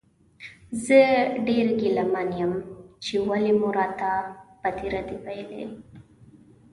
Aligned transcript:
زه 0.85 0.99
ډېر 1.47 1.67
ګیله 1.81 2.03
من 2.13 2.29
یم 2.39 2.53
چې 3.03 3.13
ولې 3.27 3.53
مو 3.59 3.69
راته 3.77 4.11
بدې 4.61 4.87
ردې 4.93 5.15
وویلې. 5.19 5.63